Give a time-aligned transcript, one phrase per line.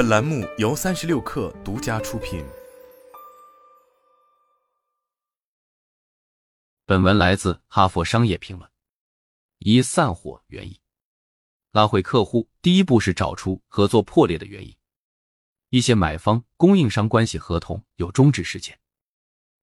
[0.00, 2.42] 本栏目由三十六氪独家出品。
[6.86, 8.66] 本文来自《哈佛商业评论》。
[9.58, 10.74] 一散伙原因，
[11.72, 14.74] 拉回客户第一步是找出合作破裂的原因。
[15.68, 18.80] 一些买方供应商关系合同有终止事件，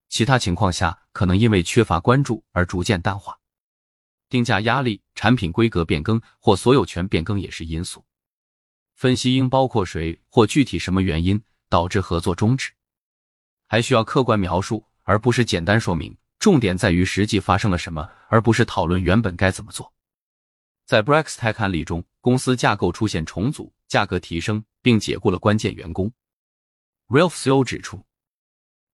[0.07, 3.39] 其他情况下可能因为缺乏关注而逐渐淡化。
[4.29, 8.05] 定价压力、产品规格变更或所有权变更也是因素。
[8.97, 11.39] 分析应包括谁或具体什么原因
[11.69, 12.71] 导致合作终止，
[13.67, 16.17] 还需要客观描述，而不是简单说明。
[16.39, 19.93] 重点在于实际发生了什么，而不是讨论原本该怎么做。
[20.87, 26.11] 在 Braxtech 案例中，公司架构出现重组，价格提升，并解雇了关键员工。
[27.07, 28.03] Ralph CEO 指出，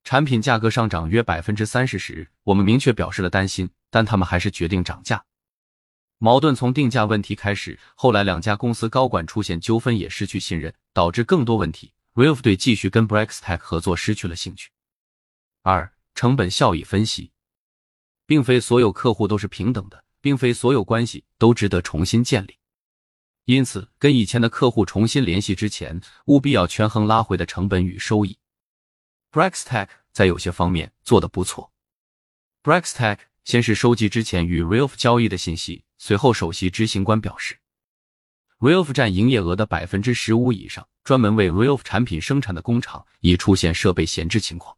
[0.03, 5.23] 产品价格上涨约百分之三十时，我们明确表示了担心，但他们还是决定涨价。
[6.23, 11.91] 矛盾从定价问题开始，后来两家公司高管出现纠纷，也失去信任，导致更多问题。
[12.13, 14.71] Ralph 对继续跟 Braxtech 合作失去了兴趣。
[15.63, 17.33] 二、成本效益分析。
[18.25, 22.57] 并非所有客户都是平等的，并非所有关系都值得重新建立。
[23.43, 28.37] 因此，跟以前的客户重新联系之前，务必要权衡拉回的成本与收益。
[29.29, 31.73] Braxtech 在有些方面做得不错。
[32.63, 37.57] Braxtech 先是收集之前与 Ralph 交易的信息，随后首席执行官表示
[38.59, 44.75] ，Realf 占营业额的百分之十五以上，专门为 Realf 产品生产的工厂已出现设备闲置情况。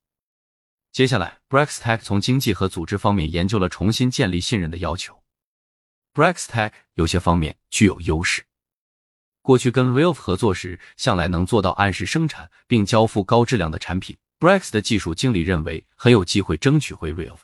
[0.92, 5.24] 接下来，Braxtech 从经济和组织方面研究了重新建立信任的要求。
[6.14, 8.46] Braxtech 有些方面具有优势，
[9.42, 14.16] 过去跟 Realf 合作时，向来能做到按时生产并交付高质量的产品。
[14.38, 17.40] Brax 的技术经理认为很有机会争取回 Realf。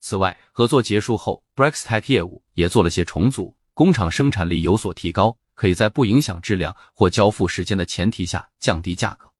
[0.00, 9.30] 此外，合作结束后，Braxtech 业务也做了些重组，工厂生产力有所提高，可以在不影响质量或交付时间的前提下降低价格。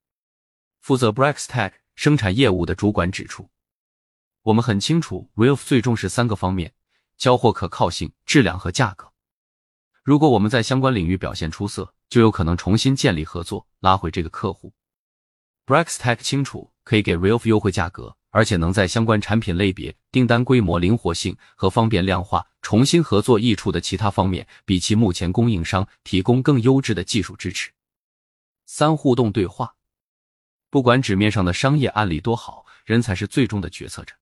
[0.80, 1.72] 负责 Braxtech。
[1.98, 3.50] 生产业务的主管指出，
[4.42, 6.72] 我们很清楚，Ralph 最重视三个方面：
[7.16, 9.12] 交货可靠性、质量和价格。
[10.04, 14.72] 如果我们在相关领域表现出色，就有可能重新建立合作，拉回这个客户。
[15.66, 27.70] Braxtech 清楚可以给 Ralph 优惠价格，而且能在相关产品类别、订单规模、灵活性和方便量化、重新合作益处的其他方面，比其目前供应商提供更优质的技术支持。
[28.66, 29.74] 三、互动对话。
[30.70, 34.14] 不管纸面上的商业案例多好，人才是最终的决策者。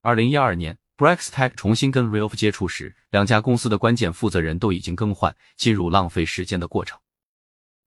[0.00, 6.98] 二零一二年，Braxtech 重新跟 Ralph 接触时，两家公司的关键负责人都已经更换，进入浪费时间的过程。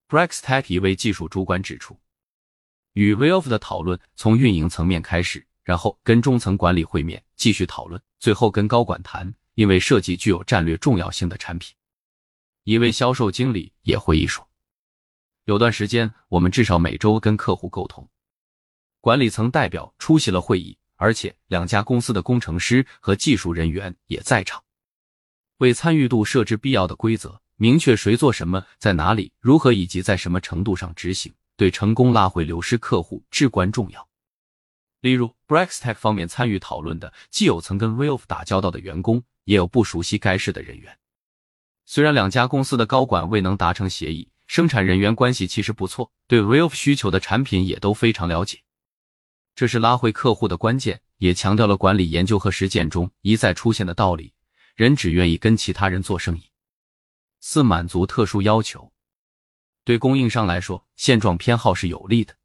[0.08, 2.00] Braxtech 一位技术主管指出，
[2.96, 11.76] 与 Valve 的讨论从运营层面开始，然后跟中层管理会面继续讨论，最后跟高管谈，因为设计具有战略重要性的产品。
[12.64, 14.48] 一位销售经理也回忆说。
[15.44, 18.10] 有段时间，我们至少每周跟客户沟通，
[19.02, 24.64] 管理层代表出席了会议，而且两家公司的工程师和技术人员也在场，
[25.58, 34.08] 为参与度设置必要的规则，明确谁做什么、在哪里、如何以及在什么程度上执行，对成功拉回流失客户至关重要。
[35.02, 40.98] 例如，Braxtech 方面参与讨论的，既有曾跟 Ralph 打交道的员工，也有不熟悉该市的人员。
[41.86, 44.30] 虽然两家公司的高管未能达成协议。
[44.48, 48.62] 生产人员关系其实不错，对 Ralph 需求的产品也都非常了解，
[49.56, 54.36] 这是拉回客户的关键，也强调了管理研究和实践中一再出现的道理：
[54.76, 56.44] 人只愿意跟其他人做生意。
[57.40, 58.92] 四、满足特殊要求，
[59.86, 62.36] 对供应商来说，现状偏好是有利的，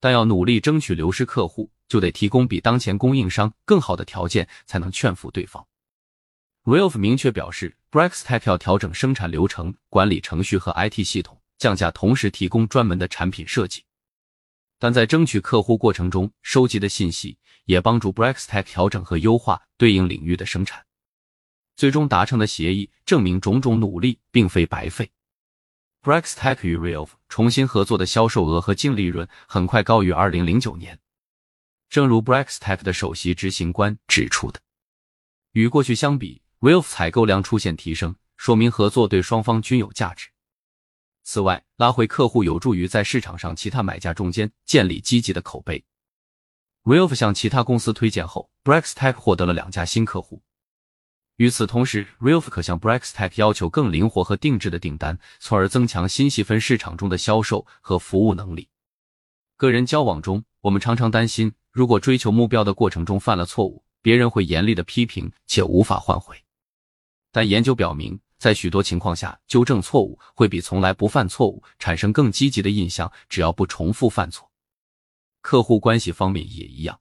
[0.00, 5.64] 但要努力争取流失客户，就得提供比当前供应商更好的条件，才能劝服对方。
[6.64, 13.84] Ralph 明确表示，Braxtech 要调整生产流程、管理程序和 IT 系统，降价，同时提供专门的产品设计。
[14.80, 20.84] 但在争取客户过程中，收集的信息也帮助 Braxtech 调整和优化对应领域的生产。
[21.76, 25.08] 最终达成的协议证明，种种努力并非白费。
[26.08, 30.98] Braxtech 与 Ralph 重新合作的销售额和净利润很快高于2009年，
[31.90, 34.58] 正如 Braxtech 的首席执行官指出的，
[35.52, 36.40] 与过去相比。
[36.60, 40.30] Ralph 采购量出现提升，说明合作对双方均有价值。
[41.24, 45.84] 此外，拉回客户有助于在市场上其他买家中间建立积极的口碑。
[46.84, 50.42] Ralph 向其他公司推荐后，Braxtech 获得了两家新客户。
[51.38, 58.68] 与此同时，Realf 可向 Braxtech 要求更灵活和定制的订单，从而增强新细分市场中的销售和服务能力。
[59.56, 66.36] 个人交往中，我们常常担心，如果追求目标的过程中犯了错误，别人会严厉的批评且无法换回。
[67.30, 74.50] 但研究表明，在许多情况下，纠正错误会比从来不犯错误产生更积极的印象，只要不重复犯错。
[75.40, 76.98] 客户关系方面也一样。